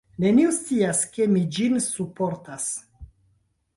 Neniu 0.23 0.53
scias 0.59 1.01
ke 1.17 1.27
mi 1.33 1.43
ĝin 1.57 1.77
surportas. 1.89 2.67